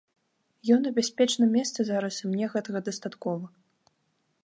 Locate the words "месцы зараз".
1.57-2.13